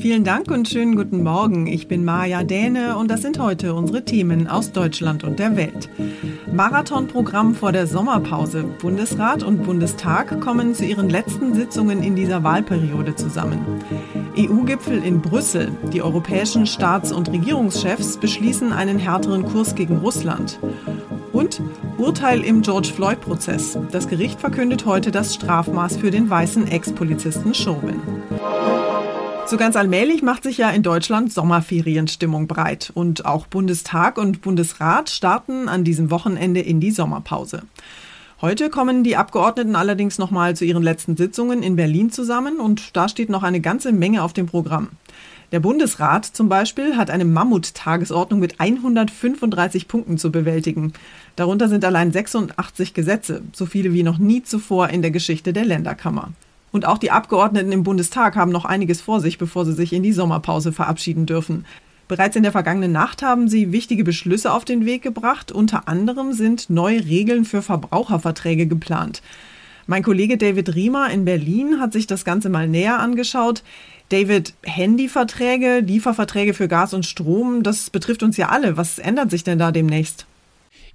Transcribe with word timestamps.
Vielen 0.00 0.24
Dank 0.24 0.50
und 0.50 0.66
schönen 0.66 0.96
guten 0.96 1.22
Morgen. 1.22 1.66
Ich 1.66 1.86
bin 1.86 2.06
Maja 2.06 2.42
Däne 2.42 2.96
und 2.96 3.10
das 3.10 3.20
sind 3.20 3.38
heute 3.38 3.74
unsere 3.74 4.02
Themen 4.02 4.48
aus 4.48 4.72
Deutschland 4.72 5.24
und 5.24 5.38
der 5.38 5.56
Welt. 5.56 5.90
Marathonprogramm 6.50 7.54
vor 7.54 7.70
der 7.70 7.86
Sommerpause. 7.86 8.64
Bundesrat 8.80 9.42
und 9.42 9.62
Bundestag 9.62 10.40
kommen 10.40 10.74
zu 10.74 10.86
ihren 10.86 11.10
letzten 11.10 11.52
Sitzungen 11.52 12.02
in 12.02 12.16
dieser 12.16 12.42
Wahlperiode 12.42 13.14
zusammen. 13.14 13.58
EU-Gipfel 14.38 15.04
in 15.04 15.20
Brüssel. 15.20 15.70
Die 15.92 16.00
europäischen 16.00 16.66
Staats- 16.66 17.12
und 17.12 17.30
Regierungschefs 17.30 18.16
beschließen 18.16 18.72
einen 18.72 18.98
härteren 18.98 19.44
Kurs 19.44 19.74
gegen 19.74 19.98
Russland. 19.98 20.60
Und 21.34 21.60
Urteil 21.98 22.40
im 22.42 22.62
George 22.62 22.88
Floyd-Prozess. 22.96 23.78
Das 23.92 24.08
Gericht 24.08 24.40
verkündet 24.40 24.86
heute 24.86 25.10
das 25.10 25.34
Strafmaß 25.34 25.98
für 25.98 26.10
den 26.10 26.30
weißen 26.30 26.68
Ex-Polizisten 26.68 27.52
Chauvin. 27.52 28.00
So 29.50 29.56
ganz 29.56 29.74
allmählich 29.74 30.22
macht 30.22 30.44
sich 30.44 30.58
ja 30.58 30.70
in 30.70 30.84
Deutschland 30.84 31.32
Sommerferienstimmung 31.32 32.46
breit. 32.46 32.92
Und 32.94 33.26
auch 33.26 33.48
Bundestag 33.48 34.16
und 34.16 34.42
Bundesrat 34.42 35.10
starten 35.10 35.68
an 35.68 35.82
diesem 35.82 36.12
Wochenende 36.12 36.60
in 36.60 36.78
die 36.78 36.92
Sommerpause. 36.92 37.64
Heute 38.40 38.70
kommen 38.70 39.02
die 39.02 39.16
Abgeordneten 39.16 39.74
allerdings 39.74 40.18
nochmal 40.18 40.54
zu 40.54 40.64
ihren 40.64 40.84
letzten 40.84 41.16
Sitzungen 41.16 41.64
in 41.64 41.74
Berlin 41.74 42.12
zusammen 42.12 42.60
und 42.60 42.96
da 42.96 43.08
steht 43.08 43.28
noch 43.28 43.42
eine 43.42 43.60
ganze 43.60 43.90
Menge 43.90 44.22
auf 44.22 44.32
dem 44.32 44.46
Programm. 44.46 44.90
Der 45.50 45.58
Bundesrat 45.58 46.26
zum 46.26 46.48
Beispiel 46.48 46.96
hat 46.96 47.10
eine 47.10 47.24
Mammut-Tagesordnung 47.24 48.38
mit 48.38 48.60
135 48.60 49.88
Punkten 49.88 50.16
zu 50.16 50.30
bewältigen. 50.30 50.92
Darunter 51.34 51.68
sind 51.68 51.84
allein 51.84 52.12
86 52.12 52.94
Gesetze, 52.94 53.42
so 53.52 53.66
viele 53.66 53.92
wie 53.92 54.04
noch 54.04 54.18
nie 54.18 54.44
zuvor 54.44 54.90
in 54.90 55.02
der 55.02 55.10
Geschichte 55.10 55.52
der 55.52 55.64
Länderkammer. 55.64 56.34
Und 56.72 56.86
auch 56.86 56.98
die 56.98 57.10
Abgeordneten 57.10 57.72
im 57.72 57.82
Bundestag 57.82 58.36
haben 58.36 58.52
noch 58.52 58.64
einiges 58.64 59.00
vor 59.00 59.20
sich, 59.20 59.38
bevor 59.38 59.64
sie 59.64 59.72
sich 59.72 59.92
in 59.92 60.02
die 60.02 60.12
Sommerpause 60.12 60.72
verabschieden 60.72 61.26
dürfen. 61.26 61.64
Bereits 62.06 62.36
in 62.36 62.42
der 62.42 62.52
vergangenen 62.52 62.92
Nacht 62.92 63.22
haben 63.22 63.48
sie 63.48 63.72
wichtige 63.72 64.02
Beschlüsse 64.02 64.52
auf 64.52 64.64
den 64.64 64.84
Weg 64.84 65.02
gebracht. 65.02 65.52
Unter 65.52 65.86
anderem 65.86 66.32
sind 66.32 66.68
neue 66.68 67.04
Regeln 67.04 67.44
für 67.44 67.62
Verbraucherverträge 67.62 68.66
geplant. 68.66 69.22
Mein 69.86 70.02
Kollege 70.02 70.36
David 70.36 70.74
Riemer 70.74 71.10
in 71.10 71.24
Berlin 71.24 71.80
hat 71.80 71.92
sich 71.92 72.06
das 72.06 72.24
Ganze 72.24 72.48
mal 72.48 72.68
näher 72.68 72.98
angeschaut. 72.98 73.62
David, 74.08 74.54
Handyverträge, 74.62 75.80
Lieferverträge 75.80 76.52
für 76.52 76.66
Gas 76.66 76.94
und 76.94 77.06
Strom, 77.06 77.62
das 77.62 77.90
betrifft 77.90 78.24
uns 78.24 78.36
ja 78.36 78.48
alle. 78.48 78.76
Was 78.76 78.98
ändert 78.98 79.30
sich 79.30 79.44
denn 79.44 79.58
da 79.58 79.70
demnächst? 79.70 80.26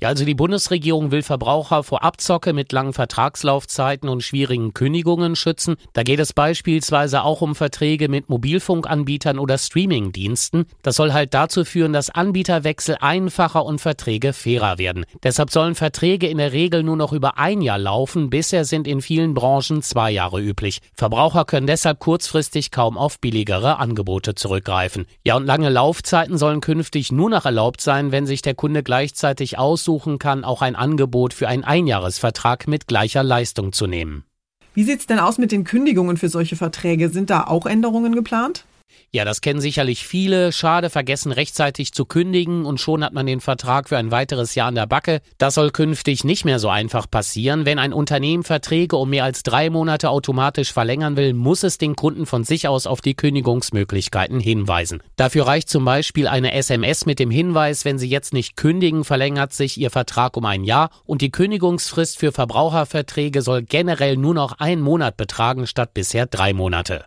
Ja, 0.05 0.09
also 0.09 0.23
die 0.23 0.35
Bundesregierung 0.35 1.09
will 1.09 1.23
Verbraucher 1.23 1.81
vor 1.81 2.03
Abzocke 2.03 2.53
mit 2.53 2.71
langen 2.71 2.93
Vertragslaufzeiten 2.93 4.07
und 4.07 4.21
schwierigen 4.21 4.75
Kündigungen 4.75 5.35
schützen. 5.35 5.77
Da 5.93 6.03
geht 6.03 6.19
es 6.19 6.31
beispielsweise 6.31 7.23
auch 7.23 7.41
um 7.41 7.55
Verträge 7.55 8.07
mit 8.07 8.29
Mobilfunkanbietern 8.29 9.39
oder 9.39 9.57
Streamingdiensten. 9.57 10.67
Das 10.83 10.97
soll 10.97 11.11
halt 11.11 11.33
dazu 11.33 11.65
führen, 11.65 11.91
dass 11.91 12.11
Anbieterwechsel 12.11 12.97
einfacher 13.01 13.65
und 13.65 13.81
Verträge 13.81 14.33
fairer 14.33 14.77
werden. 14.77 15.07
Deshalb 15.23 15.49
sollen 15.49 15.73
Verträge 15.73 16.27
in 16.27 16.37
der 16.37 16.51
Regel 16.51 16.83
nur 16.83 16.97
noch 16.97 17.11
über 17.11 17.39
ein 17.39 17.61
Jahr 17.63 17.79
laufen. 17.79 18.29
Bisher 18.29 18.63
sind 18.63 18.87
in 18.87 19.01
vielen 19.01 19.33
Branchen 19.33 19.81
zwei 19.81 20.11
Jahre 20.11 20.39
üblich. 20.39 20.81
Verbraucher 20.93 21.45
können 21.45 21.65
deshalb 21.65 21.97
kurzfristig 21.97 22.69
kaum 22.69 22.99
auf 22.99 23.19
billigere 23.19 23.79
Angebote 23.79 24.35
zurückgreifen. 24.35 25.07
Ja, 25.23 25.35
und 25.35 25.47
lange 25.47 25.69
Laufzeiten 25.69 26.37
sollen 26.37 26.61
künftig 26.61 27.11
nur 27.11 27.31
noch 27.31 27.45
erlaubt 27.45 27.81
sein, 27.81 28.11
wenn 28.11 28.27
sich 28.27 28.43
der 28.43 28.53
Kunde 28.53 28.83
gleichzeitig 28.83 29.57
aus 29.57 29.94
aussuchen 29.95 30.19
kann, 30.19 30.43
auch 30.43 30.61
ein 30.61 30.75
Angebot 30.75 31.33
für 31.33 31.47
einen 31.47 31.63
Einjahresvertrag 31.63 32.67
mit 32.67 32.87
gleicher 32.87 33.23
Leistung 33.23 33.71
zu 33.71 33.87
nehmen. 33.87 34.25
Wie 34.73 34.83
sieht 34.83 34.99
es 34.99 35.07
denn 35.07 35.19
aus 35.19 35.37
mit 35.37 35.53
den 35.53 35.63
Kündigungen 35.63 36.17
für 36.17 36.27
solche 36.27 36.57
Verträge? 36.57 37.07
Sind 37.07 37.29
da 37.29 37.45
auch 37.47 37.65
Änderungen 37.65 38.13
geplant? 38.13 38.65
Ja, 39.11 39.23
das 39.23 39.41
kennen 39.41 39.61
sicherlich 39.61 40.05
viele. 40.05 40.51
Schade, 40.51 40.89
vergessen 40.89 41.31
rechtzeitig 41.31 41.93
zu 41.93 42.05
kündigen 42.05 42.65
und 42.65 42.79
schon 42.79 43.03
hat 43.03 43.13
man 43.13 43.25
den 43.25 43.39
Vertrag 43.39 43.89
für 43.89 43.97
ein 43.97 44.11
weiteres 44.11 44.55
Jahr 44.55 44.67
an 44.67 44.75
der 44.75 44.87
Backe. 44.87 45.21
Das 45.37 45.55
soll 45.55 45.71
künftig 45.71 46.23
nicht 46.23 46.45
mehr 46.45 46.59
so 46.59 46.69
einfach 46.69 47.09
passieren. 47.09 47.65
Wenn 47.65 47.79
ein 47.79 47.93
Unternehmen 47.93 48.43
Verträge 48.43 48.97
um 48.97 49.09
mehr 49.09 49.23
als 49.23 49.43
drei 49.43 49.69
Monate 49.69 50.09
automatisch 50.09 50.73
verlängern 50.73 51.15
will, 51.15 51.33
muss 51.33 51.63
es 51.63 51.77
den 51.77 51.95
Kunden 51.95 52.25
von 52.25 52.43
sich 52.43 52.67
aus 52.67 52.87
auf 52.87 53.01
die 53.01 53.15
Kündigungsmöglichkeiten 53.15 54.39
hinweisen. 54.39 55.01
Dafür 55.15 55.47
reicht 55.47 55.69
zum 55.69 55.85
Beispiel 55.85 56.27
eine 56.27 56.53
SMS 56.53 57.05
mit 57.05 57.19
dem 57.19 57.31
Hinweis, 57.31 57.85
wenn 57.85 57.97
Sie 57.97 58.09
jetzt 58.09 58.33
nicht 58.33 58.57
kündigen, 58.57 59.03
verlängert 59.03 59.53
sich 59.53 59.79
Ihr 59.79 59.91
Vertrag 59.91 60.35
um 60.35 60.45
ein 60.45 60.63
Jahr 60.63 60.89
und 61.05 61.21
die 61.21 61.31
Kündigungsfrist 61.31 62.19
für 62.19 62.31
Verbraucherverträge 62.31 63.41
soll 63.41 63.63
generell 63.63 64.17
nur 64.17 64.33
noch 64.33 64.59
einen 64.59 64.81
Monat 64.81 65.17
betragen 65.17 65.67
statt 65.67 65.93
bisher 65.93 66.25
drei 66.25 66.53
Monate. 66.53 67.05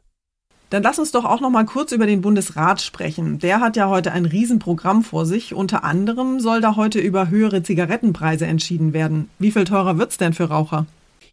Dann 0.70 0.82
lass 0.82 0.98
uns 0.98 1.12
doch 1.12 1.24
auch 1.24 1.40
noch 1.40 1.50
mal 1.50 1.64
kurz 1.64 1.92
über 1.92 2.06
den 2.06 2.20
Bundesrat 2.20 2.82
sprechen. 2.82 3.38
Der 3.38 3.60
hat 3.60 3.76
ja 3.76 3.88
heute 3.88 4.12
ein 4.12 4.26
Riesenprogramm 4.26 5.02
vor 5.02 5.24
sich. 5.24 5.54
Unter 5.54 5.82
anderem 5.82 6.40
soll 6.40 6.60
da 6.60 6.76
heute 6.76 6.98
über 6.98 7.30
höhere 7.30 7.62
Zigarettenpreise 7.62 8.46
entschieden 8.46 8.92
werden. 8.92 9.30
Wie 9.38 9.50
viel 9.50 9.64
teurer 9.64 9.96
wird's 9.96 10.18
denn 10.18 10.34
für 10.34 10.44
Raucher? 10.44 10.86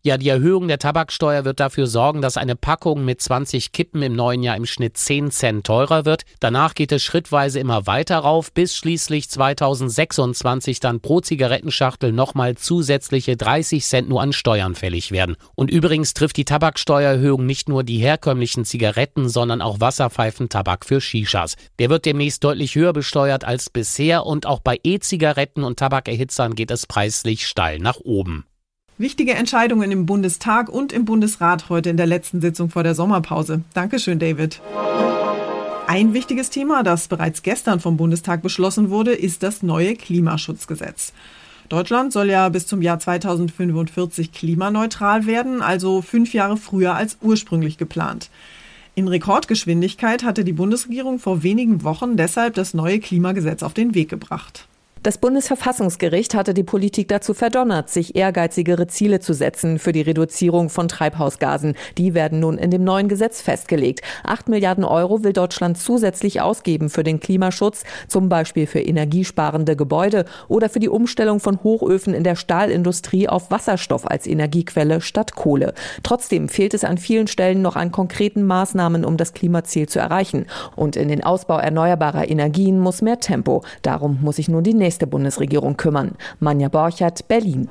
Ja, 0.06 0.20
die 0.20 0.30
Erhöhung 0.30 0.68
der 0.68 0.78
Tabaksteuer 0.78 1.46
wird 1.46 1.60
dafür 1.60 1.88
sorgen, 1.88 2.22
dass 2.22 2.38
eine 2.38 2.56
Packung 2.56 3.06
mit 3.06 3.24
20 3.24 3.72
Kippen 3.72 4.04
im 4.04 4.16
neuen 4.16 4.44
Jahr 4.44 4.56
im 4.56 4.68
Schnitt 4.68 4.98
10 4.98 5.32
Cent 5.32 5.66
teurer 5.66 6.06
wird. 6.06 6.26
Danach 6.40 6.76
geht 6.76 6.92
es 6.92 7.02
schrittweise 7.02 7.60
immer 7.60 7.88
weiter 7.88 8.20
rauf, 8.20 8.52
bis 8.52 8.76
schließlich 8.76 9.32
2026 9.32 10.80
dann 10.80 11.00
pro 11.00 11.22
Zigarettenschachtel 11.22 12.12
nochmal 12.12 12.54
zusätzliche 12.54 13.36
30 13.36 13.84
Cent 13.84 14.08
nur 14.08 14.22
an 14.22 14.32
Steuern 14.32 14.76
fällig 14.76 15.12
werden. 15.12 15.38
Und 15.56 15.72
übrigens 15.72 16.14
trifft 16.14 16.38
die 16.38 16.46
Tabaksteuererhöhung 16.46 17.44
nicht 17.44 17.68
nur 17.68 17.84
die 17.84 17.98
herkömmlichen 17.98 18.64
Zigaretten, 18.64 19.28
sondern 19.28 19.64
auch 19.64 19.80
Wasserpfeifentabak 19.80 20.86
für 20.86 21.02
Shishas. 21.02 21.56
Der 21.80 21.90
wird 21.90 22.06
demnächst 22.06 22.44
deutlich 22.44 22.76
höher 22.76 22.94
besteuert 22.94 23.44
als 23.44 23.72
bisher 23.72 24.28
und 24.28 24.46
auch 24.46 24.60
bei 24.60 24.80
E-Zigaretten 24.84 25.64
und 25.64 25.80
Tabakerhitzern 25.80 26.54
geht 26.54 26.70
es 26.70 26.86
preislich 26.86 27.48
steil 27.48 27.80
nach 27.80 27.98
oben. 28.04 28.46
Wichtige 28.98 29.34
Entscheidungen 29.34 29.92
im 29.92 30.06
Bundestag 30.06 30.70
und 30.70 30.94
im 30.94 31.04
Bundesrat 31.04 31.68
heute 31.68 31.90
in 31.90 31.98
der 31.98 32.06
letzten 32.06 32.40
Sitzung 32.40 32.70
vor 32.70 32.82
der 32.82 32.96
Sommerpause. 32.96 33.62
Dankeschön, 33.74 34.20
David. 34.20 34.62
Ein 35.86 36.14
wichtiges 36.14 36.50
Thema, 36.50 36.82
das 36.82 37.10
bereits 37.10 37.44
gestern 37.44 37.82
vom 37.82 37.98
Bundestag 37.98 38.42
beschlossen 38.42 38.90
wurde, 38.90 39.12
ist 39.12 39.44
das 39.44 39.64
neue 39.64 39.96
Klimaschutzgesetz. 39.96 41.12
Deutschland 41.68 42.14
soll 42.14 42.30
ja 42.30 42.48
bis 42.48 42.68
zum 42.68 42.82
Jahr 42.82 42.98
2045 42.98 44.32
klimaneutral 44.32 45.26
werden, 45.26 45.62
also 45.62 46.02
fünf 46.02 46.34
Jahre 46.34 46.56
früher 46.56 46.96
als 46.96 47.18
ursprünglich 47.22 47.78
geplant. 47.78 48.30
In 48.94 49.10
Rekordgeschwindigkeit 49.10 50.24
hatte 50.24 50.46
die 50.46 50.54
Bundesregierung 50.54 51.20
vor 51.20 51.44
wenigen 51.44 51.84
Wochen 51.84 52.16
deshalb 52.16 52.54
das 52.54 52.74
neue 52.74 53.02
Klimagesetz 53.02 53.62
auf 53.62 53.74
den 53.74 53.94
Weg 53.94 54.08
gebracht. 54.08 54.70
Das 55.06 55.20
Bundesverfassungsgericht 55.20 56.34
hatte 56.34 56.56
die 56.56 56.64
Politik 56.64 57.10
dazu 57.10 57.36
verdonnert, 57.36 57.92
sich 57.92 58.16
ehrgeizigere 58.16 58.88
Ziele 58.88 59.20
zu 59.20 59.34
setzen 59.34 59.78
für 59.78 59.92
die 59.92 60.02
Reduzierung 60.02 60.72
von 60.72 60.88
Treibhausgasen. 60.88 61.76
Die 62.00 62.16
werden 62.16 62.40
nun 62.40 62.58
in 62.58 62.72
dem 62.72 62.84
neuen 62.84 63.08
Gesetz 63.08 63.40
festgelegt. 63.40 64.02
Acht 64.24 64.50
Milliarden 64.50 64.84
Euro 64.84 65.24
will 65.24 65.32
Deutschland 65.32 65.78
zusätzlich 65.78 66.42
ausgeben 66.42 66.90
für 66.90 67.04
den 67.04 67.20
Klimaschutz, 67.20 67.84
zum 68.08 68.30
Beispiel 68.30 68.66
für 68.66 68.80
energiesparende 68.80 69.76
Gebäude 69.76 70.26
oder 70.48 70.70
für 70.70 70.80
die 70.80 70.90
Umstellung 70.90 71.40
von 71.40 71.62
Hochöfen 71.62 72.16
in 72.16 72.24
der 72.24 72.36
Stahlindustrie 72.36 73.30
auf 73.30 73.52
Wasserstoff 73.52 74.10
als 74.10 74.26
Energiequelle 74.26 75.02
statt 75.02 75.36
Kohle. 75.36 75.76
Trotzdem 76.02 76.50
fehlt 76.50 76.74
es 76.74 76.84
an 76.84 76.98
vielen 76.98 77.28
Stellen 77.28 77.62
noch 77.62 77.76
an 77.76 77.92
konkreten 77.92 78.42
Maßnahmen, 78.42 79.06
um 79.06 79.18
das 79.18 79.34
Klimaziel 79.34 79.88
zu 79.88 80.00
erreichen. 80.00 80.48
Und 80.76 80.96
in 80.96 81.10
den 81.10 81.24
Ausbau 81.24 81.60
erneuerbarer 81.60 82.28
Energien 82.28 82.80
muss 82.80 83.04
mehr 83.04 83.20
Tempo. 83.20 83.62
Darum 83.84 84.18
muss 84.24 84.38
sich 84.38 84.50
nun 84.50 84.64
die 84.64 84.74
nächste 84.74 84.95
nächste 84.96 85.08
Bundesregierung 85.08 85.76
kümmern. 85.76 86.12
Manja 86.40 86.70
Borchert, 86.70 87.28
Berlin. 87.28 87.68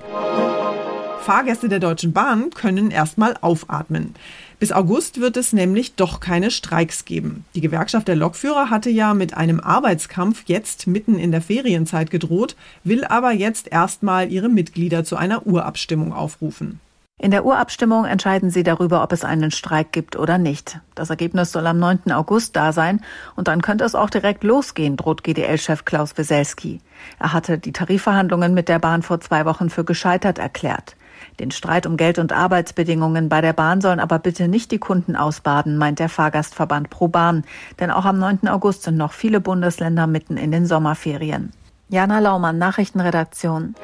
Fahrgäste 1.22 1.70
der 1.70 1.78
Deutschen 1.78 2.12
Bahn 2.12 2.50
können 2.50 2.90
erstmal 2.90 3.34
aufatmen. 3.40 4.14
Bis 4.58 4.72
August 4.72 5.22
wird 5.22 5.38
es 5.38 5.54
nämlich 5.54 5.94
doch 5.94 6.20
keine 6.20 6.50
Streiks 6.50 7.06
geben. 7.06 7.46
Die 7.54 7.62
Gewerkschaft 7.62 8.08
der 8.08 8.16
Lokführer 8.16 8.68
hatte 8.68 8.90
ja 8.90 9.14
mit 9.14 9.34
einem 9.34 9.58
Arbeitskampf 9.58 10.44
jetzt 10.48 10.86
mitten 10.86 11.18
in 11.18 11.30
der 11.32 11.40
Ferienzeit 11.40 12.10
gedroht, 12.10 12.56
will 12.82 13.04
aber 13.04 13.32
jetzt 13.32 13.72
erstmal 13.72 14.30
ihre 14.30 14.50
Mitglieder 14.50 15.02
zu 15.02 15.16
einer 15.16 15.46
Urabstimmung 15.46 16.12
aufrufen. 16.12 16.78
In 17.20 17.30
der 17.30 17.46
Urabstimmung 17.46 18.06
entscheiden 18.06 18.50
sie 18.50 18.64
darüber, 18.64 19.02
ob 19.02 19.12
es 19.12 19.24
einen 19.24 19.52
Streik 19.52 19.92
gibt 19.92 20.16
oder 20.16 20.36
nicht. 20.36 20.80
Das 20.96 21.10
Ergebnis 21.10 21.52
soll 21.52 21.66
am 21.66 21.78
9. 21.78 22.10
August 22.10 22.56
da 22.56 22.72
sein 22.72 23.00
und 23.36 23.46
dann 23.46 23.62
könnte 23.62 23.84
es 23.84 23.94
auch 23.94 24.10
direkt 24.10 24.42
losgehen, 24.42 24.96
droht 24.96 25.22
GDL-Chef 25.22 25.84
Klaus 25.84 26.18
Weselski. 26.18 26.80
Er 27.20 27.32
hatte 27.32 27.56
die 27.56 27.72
Tarifverhandlungen 27.72 28.52
mit 28.52 28.68
der 28.68 28.80
Bahn 28.80 29.02
vor 29.02 29.20
zwei 29.20 29.44
Wochen 29.44 29.70
für 29.70 29.84
gescheitert 29.84 30.38
erklärt. 30.38 30.96
Den 31.38 31.52
Streit 31.52 31.86
um 31.86 31.96
Geld 31.96 32.18
und 32.18 32.32
Arbeitsbedingungen 32.32 33.28
bei 33.28 33.40
der 33.40 33.52
Bahn 33.52 33.80
sollen 33.80 34.00
aber 34.00 34.18
bitte 34.18 34.48
nicht 34.48 34.72
die 34.72 34.78
Kunden 34.78 35.14
ausbaden, 35.14 35.78
meint 35.78 36.00
der 36.00 36.08
Fahrgastverband 36.08 36.90
Pro 36.90 37.06
Bahn. 37.06 37.44
Denn 37.78 37.92
auch 37.92 38.04
am 38.04 38.18
9. 38.18 38.48
August 38.48 38.82
sind 38.82 38.96
noch 38.96 39.12
viele 39.12 39.40
Bundesländer 39.40 40.08
mitten 40.08 40.36
in 40.36 40.50
den 40.50 40.66
Sommerferien. 40.66 41.52
Jana 41.88 42.18
Laumann, 42.18 42.58
Nachrichtenredaktion. 42.58 43.76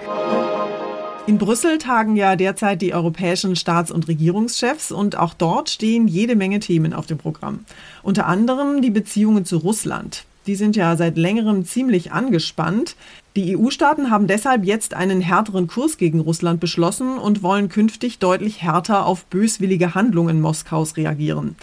In 1.30 1.38
Brüssel 1.38 1.78
tagen 1.78 2.16
ja 2.16 2.34
derzeit 2.34 2.82
die 2.82 2.92
europäischen 2.92 3.54
Staats- 3.54 3.92
und 3.92 4.08
Regierungschefs 4.08 4.90
und 4.90 5.16
auch 5.16 5.32
dort 5.32 5.70
stehen 5.70 6.08
jede 6.08 6.34
Menge 6.34 6.58
Themen 6.58 6.92
auf 6.92 7.06
dem 7.06 7.18
Programm. 7.18 7.60
Unter 8.02 8.26
anderem 8.26 8.82
die 8.82 8.90
Beziehungen 8.90 9.44
zu 9.44 9.58
Russland. 9.58 10.24
Die 10.48 10.56
sind 10.56 10.74
ja 10.74 10.96
seit 10.96 11.16
längerem 11.16 11.64
ziemlich 11.64 12.10
angespannt. 12.10 12.96
Die 13.36 13.56
EU-Staaten 13.56 14.10
haben 14.10 14.26
deshalb 14.26 14.64
jetzt 14.64 14.92
einen 14.92 15.20
härteren 15.20 15.68
Kurs 15.68 15.98
gegen 15.98 16.18
Russland 16.18 16.58
beschlossen 16.58 17.16
und 17.16 17.44
wollen 17.44 17.68
künftig 17.68 18.18
deutlich 18.18 18.60
härter 18.60 19.06
auf 19.06 19.24
böswillige 19.26 19.94
Handlungen 19.94 20.40
Moskaus 20.40 20.96
reagieren. 20.96 21.54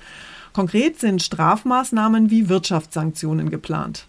Konkret 0.54 0.98
sind 0.98 1.22
Strafmaßnahmen 1.22 2.32
wie 2.32 2.48
Wirtschaftssanktionen 2.48 3.50
geplant. 3.50 4.08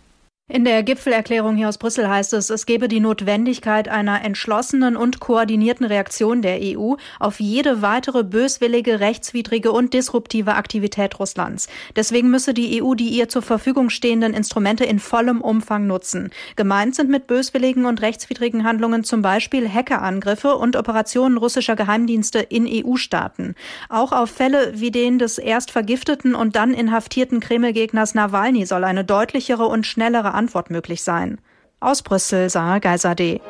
In 0.51 0.65
der 0.65 0.83
Gipfelerklärung 0.83 1.57
hier 1.57 1.69
aus 1.69 1.77
Brüssel 1.77 2.09
heißt 2.09 2.33
es, 2.33 2.49
es 2.49 2.65
gebe 2.65 2.89
die 2.89 3.01
Notwendigkeit 3.01 3.87
einer 3.87 4.25
entschlossenen 4.25 4.97
und 4.97 5.21
koordinierten 5.21 5.85
Reaktion 5.85 6.41
der 6.41 6.61
EU 6.63 6.95
auf 7.21 7.39
jede 7.39 7.83
weitere 7.83 8.25
böswillige, 8.25 8.99
rechtswidrige 8.99 9.73
und 9.73 9.93
disruptive 9.93 10.55
Aktivität 10.55 11.21
Russlands. 11.21 11.69
Deswegen 11.97 12.31
müsse 12.31 12.55
die 12.55 12.83
EU 12.83 12.95
die 12.95 13.11
ihr 13.11 13.29
zur 13.29 13.43
Verfügung 13.43 13.91
stehenden 13.91 14.33
Instrumente 14.33 14.87
in 14.87 15.01
vollem 15.01 15.43
Umfang 15.43 15.87
nutzen. 15.87 16.31
Gemeint 16.57 16.95
sind 16.95 17.11
mit 17.11 17.27
böswilligen 17.27 17.85
und 17.85 18.01
rechtswidrigen 18.01 18.65
Handlungen 18.65 19.05
zum 19.05 19.21
Beispiel 19.21 19.69
Hackerangriffe 19.69 20.57
und 20.57 20.77
Operationen 20.77 21.37
russischer 21.37 21.77
Geheimdienste 21.77 22.39
in 22.39 22.67
EU-Staaten. 22.67 23.55
Auch 23.91 24.13
auf 24.13 24.31
Fälle 24.31 24.73
wie 24.77 24.93
den 24.93 25.19
des 25.19 25.37
erst 25.37 25.71
vergifteten 25.71 26.35
und 26.35 26.57
dann 26.57 26.73
inhaftierten 26.73 27.41
Kreml-Gegners 27.41 28.15
Nawalny 28.15 28.65
soll 28.65 28.85
eine 28.85 29.05
deutlichere 29.05 29.67
und 29.67 29.87
schnellere 29.87 30.38
Antwort 30.39 30.71
möglich 30.71 31.03
sein. 31.03 31.39
Aus 31.81 32.03
Brüssel, 32.03 32.49
Sarah 32.49 32.79
Geiserde. 32.79 33.41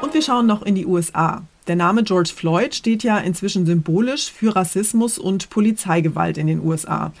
Und 0.00 0.14
wir 0.14 0.22
schauen 0.22 0.46
noch 0.46 0.62
in 0.62 0.74
die 0.74 0.86
USA. 0.86 1.42
Der 1.66 1.76
Name 1.76 2.02
George 2.02 2.30
Floyd 2.34 2.74
steht 2.74 3.02
ja 3.02 3.18
inzwischen 3.18 3.66
symbolisch 3.66 4.30
für 4.30 4.54
Rassismus 4.54 5.18
und 5.18 5.50
Polizeigewalt 5.50 6.38
in 6.38 6.46
den 6.46 6.64
USA. 6.64 7.12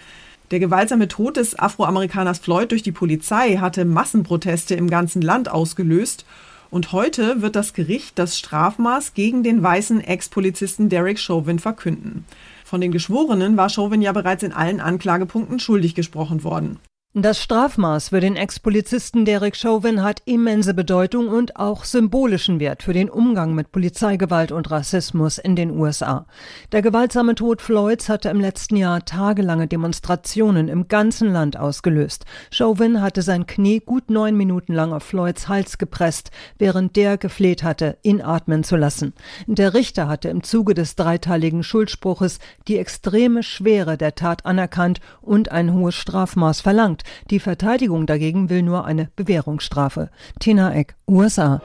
Der 0.50 0.60
gewaltsame 0.60 1.08
Tod 1.08 1.36
des 1.36 1.58
Afroamerikaners 1.58 2.38
Floyd 2.38 2.70
durch 2.70 2.82
die 2.82 2.92
Polizei 2.92 3.56
hatte 3.56 3.84
Massenproteste 3.84 4.74
im 4.74 4.88
ganzen 4.88 5.22
Land 5.22 5.50
ausgelöst. 5.50 6.26
Und 6.70 6.92
heute 6.92 7.40
wird 7.40 7.56
das 7.56 7.72
Gericht 7.72 8.18
das 8.18 8.38
Strafmaß 8.38 9.14
gegen 9.14 9.42
den 9.42 9.62
weißen 9.62 10.00
Ex-Polizisten 10.00 10.88
Derek 10.88 11.18
Chauvin 11.18 11.58
verkünden. 11.58 12.24
Von 12.64 12.80
den 12.80 12.92
Geschworenen 12.92 13.56
war 13.56 13.70
Chauvin 13.70 14.02
ja 14.02 14.12
bereits 14.12 14.42
in 14.42 14.52
allen 14.52 14.80
Anklagepunkten 14.80 15.58
schuldig 15.58 15.94
gesprochen 15.94 16.44
worden. 16.44 16.78
Das 17.16 17.40
Strafmaß 17.40 18.08
für 18.08 18.18
den 18.18 18.34
Ex-Polizisten 18.34 19.24
Derek 19.24 19.54
Chauvin 19.54 20.02
hat 20.02 20.22
immense 20.24 20.74
Bedeutung 20.74 21.28
und 21.28 21.54
auch 21.54 21.84
symbolischen 21.84 22.58
Wert 22.58 22.82
für 22.82 22.92
den 22.92 23.08
Umgang 23.08 23.54
mit 23.54 23.70
Polizeigewalt 23.70 24.50
und 24.50 24.68
Rassismus 24.72 25.38
in 25.38 25.54
den 25.54 25.70
USA. 25.78 26.26
Der 26.72 26.82
gewaltsame 26.82 27.36
Tod 27.36 27.62
Floyds 27.62 28.08
hatte 28.08 28.30
im 28.30 28.40
letzten 28.40 28.74
Jahr 28.74 29.04
tagelange 29.04 29.68
Demonstrationen 29.68 30.66
im 30.66 30.88
ganzen 30.88 31.32
Land 31.32 31.56
ausgelöst. 31.56 32.24
Chauvin 32.50 33.00
hatte 33.00 33.22
sein 33.22 33.46
Knie 33.46 33.78
gut 33.78 34.10
neun 34.10 34.36
Minuten 34.36 34.74
lang 34.74 34.92
auf 34.92 35.04
Floyds 35.04 35.46
Hals 35.46 35.78
gepresst, 35.78 36.32
während 36.58 36.96
der 36.96 37.16
gefleht 37.16 37.62
hatte, 37.62 37.96
ihn 38.02 38.22
atmen 38.22 38.64
zu 38.64 38.74
lassen. 38.74 39.12
Der 39.46 39.72
Richter 39.72 40.08
hatte 40.08 40.30
im 40.30 40.42
Zuge 40.42 40.74
des 40.74 40.96
dreiteiligen 40.96 41.62
Schuldspruches 41.62 42.40
die 42.66 42.76
extreme 42.76 43.44
Schwere 43.44 43.96
der 43.96 44.16
Tat 44.16 44.44
anerkannt 44.44 44.98
und 45.20 45.52
ein 45.52 45.72
hohes 45.72 45.94
Strafmaß 45.94 46.60
verlangt. 46.60 47.03
Die 47.30 47.40
Verteidigung 47.40 48.06
dagegen 48.06 48.50
will 48.50 48.62
nur 48.62 48.84
eine 48.84 49.10
Bewährungsstrafe. 49.16 50.10
Tina 50.40 50.74
Eck, 50.74 50.94
USA. 51.08 51.60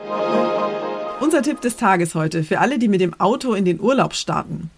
Unser 1.21 1.41
Tipp 1.41 1.61
des 1.61 1.75
Tages 1.75 2.15
heute 2.15 2.43
für 2.43 2.59
alle, 2.59 2.79
die 2.79 2.87
mit 2.87 3.01
dem 3.01 3.19
Auto 3.19 3.53
in 3.53 3.65
den 3.65 3.79
Urlaub 3.79 4.13
starten. 4.13 4.69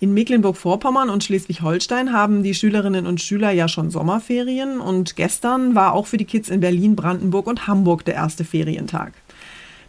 In 0.00 0.12
Mecklenburg-Vorpommern 0.12 1.08
und 1.08 1.24
Schleswig-Holstein 1.24 2.12
haben 2.12 2.42
die 2.42 2.54
Schülerinnen 2.54 3.06
und 3.06 3.20
Schüler 3.20 3.52
ja 3.52 3.68
schon 3.68 3.90
Sommerferien 3.90 4.80
und 4.80 5.16
gestern 5.16 5.74
war 5.74 5.94
auch 5.94 6.06
für 6.06 6.16
die 6.16 6.24
Kids 6.24 6.48
in 6.48 6.60
Berlin, 6.60 6.96
Brandenburg 6.96 7.46
und 7.46 7.66
Hamburg 7.66 8.04
der 8.04 8.14
erste 8.14 8.44
Ferientag. 8.44 9.12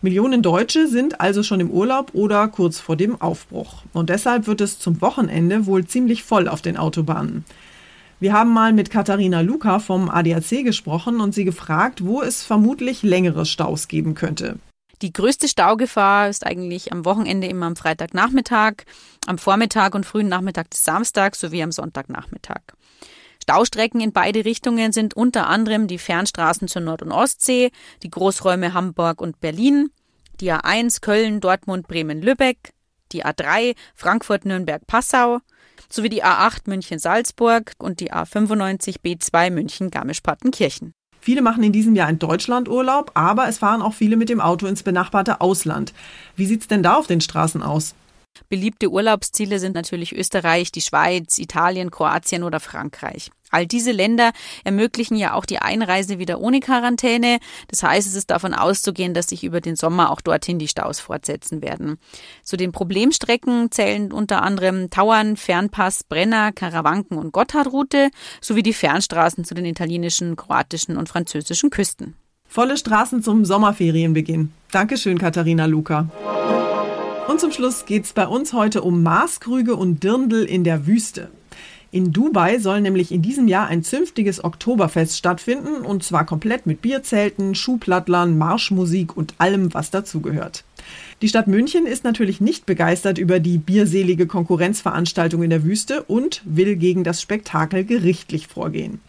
Millionen 0.02 0.42
Deutsche 0.42 0.88
sind 0.88 1.20
also 1.20 1.42
schon 1.42 1.60
im 1.60 1.72
Urlaub 1.72 2.12
oder 2.14 2.48
kurz 2.48 2.80
vor 2.80 2.96
dem 2.96 3.20
Aufbruch. 3.20 3.84
Und 3.92 4.10
deshalb 4.10 4.46
wird 4.46 4.62
es 4.62 4.78
zum 4.78 5.02
Wochenende 5.02 5.66
wohl 5.66 5.86
ziemlich 5.86 6.24
voll 6.24 6.48
auf 6.48 6.62
den 6.62 6.78
Autobahnen. 6.78 7.44
Wir 8.20 8.32
haben 8.32 8.54
mal 8.54 8.72
mit 8.72 8.90
Katharina 8.90 9.42
Luca 9.42 9.80
vom 9.80 10.10
ADAC 10.10 10.64
gesprochen 10.64 11.20
und 11.20 11.34
sie 11.34 11.44
gefragt, 11.44 12.06
wo 12.06 12.22
es 12.22 12.44
vermutlich 12.44 13.04
längere 13.04 13.46
Staus 13.46 13.90
geben 13.90 14.16
könnte. 14.16 14.58
Die 15.02 15.12
größte 15.12 15.50
Staugefahr 15.50 16.30
ist 16.30 16.46
eigentlich 16.46 16.94
am 16.94 17.04
Wochenende 17.04 17.48
immer 17.48 17.66
am 17.66 17.76
Freitagnachmittag, 17.76 18.86
am 19.28 19.38
Vormittag 19.38 19.94
und 19.94 20.06
frühen 20.06 20.30
Nachmittag 20.30 20.70
des 20.70 20.86
Samstags 20.86 21.42
sowie 21.42 21.62
am 21.62 21.74
Sonntagnachmittag. 21.74 22.62
Staustrecken 23.44 24.00
in 24.00 24.14
beide 24.14 24.46
Richtungen 24.46 24.94
sind 24.94 25.14
unter 25.14 25.48
anderem 25.48 25.88
die 25.88 25.98
Fernstraßen 25.98 26.70
zur 26.70 26.82
Nord- 26.82 27.02
und 27.02 27.12
Ostsee, 27.12 27.72
die 28.02 28.10
Großräume 28.10 28.74
Hamburg 28.74 29.22
und 29.22 29.42
Berlin, 29.42 29.90
die 30.40 30.52
A1 30.54 31.02
Köln, 31.02 31.42
Dortmund, 31.42 31.88
Bremen, 31.88 32.22
Lübeck, 32.22 32.74
die 33.12 33.26
A3 33.26 33.76
Frankfurt, 33.94 34.46
Nürnberg, 34.46 34.88
Passau, 34.88 35.40
sowie 35.90 36.10
die 36.10 36.24
A8 36.24 36.62
München-Salzburg 36.68 37.74
und 37.80 38.00
die 38.00 38.12
A95 38.12 38.98
B2 39.04 39.52
München-Garmisch-Partenkirchen. 39.52 40.94
Viele 41.20 41.42
machen 41.42 41.64
in 41.64 41.72
diesem 41.72 41.96
Jahr 41.96 42.10
in 42.10 42.20
Deutschland 42.20 42.70
Urlaub, 42.70 43.12
aber 43.16 43.48
es 43.48 43.58
fahren 43.58 43.82
auch 43.82 43.94
viele 43.94 44.16
mit 44.16 44.30
dem 44.30 44.40
Auto 44.40 44.68
ins 44.68 44.84
benachbarte 44.84 45.42
Ausland. 45.42 45.94
Wie 46.36 46.46
sieht 46.46 46.62
es 46.62 46.68
denn 46.68 46.84
da 46.84 46.98
auf 46.98 47.08
den 47.08 47.20
Straßen 47.20 47.64
aus? 47.64 47.96
Beliebte 48.50 48.90
Urlaubsziele 48.90 49.60
sind 49.60 49.76
natürlich 49.76 50.16
Österreich, 50.16 50.72
die 50.72 50.82
Schweiz, 50.82 51.38
Italien, 51.38 51.92
Kroatien 51.92 52.44
oder 52.44 52.60
Frankreich. 52.60 53.32
All 53.52 53.68
diese 53.68 53.92
Länder 53.92 54.32
ermöglichen 54.64 55.16
ja 55.16 55.34
auch 55.34 55.46
die 55.46 55.60
Einreise 55.60 56.20
wieder 56.20 56.42
ohne 56.42 56.60
Quarantäne. 56.60 57.40
Das 57.70 57.84
heißt, 57.84 58.08
es 58.08 58.16
ist 58.16 58.30
davon 58.30 58.54
auszugehen, 58.54 59.14
dass 59.14 59.30
sich 59.30 59.44
über 59.44 59.62
den 59.62 59.76
Sommer 59.76 60.12
auch 60.12 60.20
dorthin 60.20 60.60
die 60.60 60.68
Staus 60.68 61.00
fortsetzen 61.00 61.62
werden. 61.62 61.98
Zu 62.44 62.58
den 62.58 62.72
Problemstrecken 62.72 63.72
zählen 63.72 64.12
unter 64.12 64.42
anderem 64.42 64.90
Tauern, 64.90 65.38
Fernpass, 65.38 66.04
Brenner, 66.04 66.52
Karawanken 66.52 67.18
und 67.18 67.32
Gotthardroute 67.32 68.10
sowie 68.42 68.64
die 68.64 68.74
Fernstraßen 68.74 69.46
zu 69.46 69.54
den 69.54 69.66
italienischen, 69.66 70.36
kroatischen 70.36 70.98
und 70.98 71.08
französischen 71.08 71.70
Küsten. 71.70 72.16
Volle 72.48 72.78
Straßen 72.78 73.24
zum 73.24 73.46
Sommerferienbeginn. 73.46 74.52
Dankeschön, 74.72 75.18
Katharina 75.18 75.66
Luca. 75.66 76.10
Und 77.28 77.40
zum 77.40 77.52
Schluss 77.52 77.86
geht 77.86 78.06
es 78.06 78.14
bei 78.14 78.28
uns 78.28 78.54
heute 78.54 78.84
um 78.84 79.02
Maßkrüge 79.02 79.76
und 79.76 80.04
Dirndl 80.04 80.44
in 80.44 80.64
der 80.64 80.86
Wüste. 80.86 81.32
In 81.92 82.12
Dubai 82.12 82.60
soll 82.60 82.82
nämlich 82.82 83.12
in 83.12 83.22
diesem 83.22 83.48
Jahr 83.48 83.68
ein 83.68 83.84
zünftiges 83.84 84.44
Oktoberfest 84.44 85.18
stattfinden 85.18 85.86
und 85.86 86.04
zwar 86.04 86.26
komplett 86.26 86.66
mit 86.68 86.82
Bierzelten, 86.82 87.56
Schuhplattlern, 87.56 88.38
Marschmusik 88.38 89.18
und 89.18 89.34
allem, 89.40 89.74
was 89.74 89.92
dazugehört. 89.92 90.66
Die 91.22 91.30
Stadt 91.30 91.48
München 91.48 91.88
ist 91.88 92.04
natürlich 92.04 92.42
nicht 92.42 92.66
begeistert 92.66 93.18
über 93.18 93.40
die 93.40 93.58
bierselige 93.58 94.28
Konkurrenzveranstaltung 94.28 95.42
in 95.42 95.50
der 95.50 95.64
Wüste 95.64 96.04
und 96.04 96.44
will 96.46 96.76
gegen 96.76 97.04
das 97.04 97.22
Spektakel 97.22 97.86
gerichtlich 97.86 98.48
vorgehen. 98.48 99.00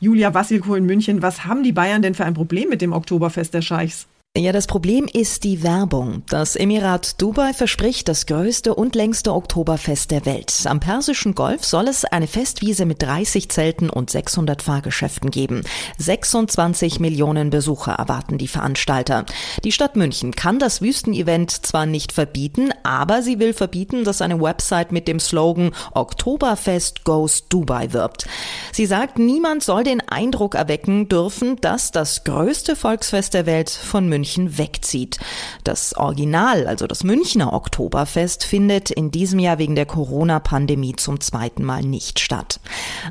Julia 0.00 0.34
Wassilko 0.34 0.74
in 0.74 0.86
München, 0.86 1.22
was 1.22 1.44
haben 1.44 1.62
die 1.62 1.72
Bayern 1.72 2.02
denn 2.02 2.14
für 2.14 2.24
ein 2.24 2.34
Problem 2.34 2.68
mit 2.68 2.82
dem 2.82 2.92
Oktoberfest 2.92 3.54
der 3.54 3.62
Scheichs? 3.62 4.08
Ja, 4.36 4.50
das 4.50 4.66
Problem 4.66 5.06
ist 5.12 5.44
die 5.44 5.62
Werbung. 5.62 6.24
Das 6.28 6.56
Emirat 6.56 7.22
Dubai 7.22 7.52
verspricht 7.52 8.08
das 8.08 8.26
größte 8.26 8.74
und 8.74 8.96
längste 8.96 9.32
Oktoberfest 9.32 10.10
der 10.10 10.26
Welt. 10.26 10.52
Am 10.64 10.80
Persischen 10.80 11.36
Golf 11.36 11.64
soll 11.64 11.86
es 11.86 12.04
eine 12.04 12.26
Festwiese 12.26 12.84
mit 12.84 13.00
30 13.00 13.48
Zelten 13.48 13.90
und 13.90 14.10
600 14.10 14.60
Fahrgeschäften 14.60 15.30
geben. 15.30 15.62
26 15.98 16.98
Millionen 16.98 17.50
Besucher 17.50 17.92
erwarten 17.92 18.36
die 18.36 18.48
Veranstalter. 18.48 19.24
Die 19.62 19.70
Stadt 19.70 19.94
München 19.94 20.32
kann 20.32 20.58
das 20.58 20.82
Wüstenevent 20.82 21.52
zwar 21.52 21.86
nicht 21.86 22.10
verbieten, 22.10 22.70
aber 22.82 23.22
sie 23.22 23.38
will 23.38 23.52
verbieten, 23.52 24.02
dass 24.02 24.20
eine 24.20 24.40
Website 24.40 24.90
mit 24.90 25.06
dem 25.06 25.20
Slogan 25.20 25.70
Oktoberfest 25.92 27.04
Goes 27.04 27.46
Dubai 27.48 27.92
wirbt. 27.92 28.26
Sie 28.72 28.86
sagt, 28.86 29.20
niemand 29.20 29.62
soll 29.62 29.84
den 29.84 30.00
Eindruck 30.00 30.56
erwecken 30.56 31.08
dürfen, 31.08 31.54
dass 31.60 31.92
das 31.92 32.24
größte 32.24 32.74
Volksfest 32.74 33.32
der 33.34 33.46
Welt 33.46 33.70
von 33.70 34.08
München 34.08 34.23
München 34.24 34.56
wegzieht. 34.56 35.18
Das 35.64 35.94
Original, 35.94 36.66
also 36.66 36.86
das 36.86 37.04
Münchner 37.04 37.52
Oktoberfest, 37.52 38.42
findet 38.44 38.90
in 38.90 39.10
diesem 39.10 39.38
Jahr 39.38 39.58
wegen 39.58 39.74
der 39.74 39.84
Corona-Pandemie 39.84 40.96
zum 40.96 41.20
zweiten 41.20 41.62
Mal 41.62 41.82
nicht 41.82 42.20
statt. 42.20 42.58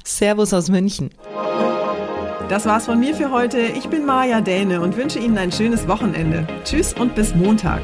Servus 0.03 0.55
aus 0.55 0.69
München. 0.69 1.11
Das 2.49 2.65
war's 2.65 2.85
von 2.85 2.99
mir 2.99 3.13
für 3.13 3.29
heute. 3.29 3.59
Ich 3.59 3.87
bin 3.89 4.07
Maja 4.07 4.41
Däne 4.41 4.81
und 4.81 4.97
wünsche 4.97 5.19
Ihnen 5.19 5.37
ein 5.37 5.51
schönes 5.51 5.87
Wochenende. 5.87 6.47
Tschüss 6.63 6.93
und 6.93 7.13
bis 7.13 7.35
Montag. 7.35 7.81